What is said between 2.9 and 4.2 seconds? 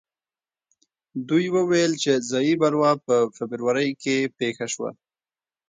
په فبروري کې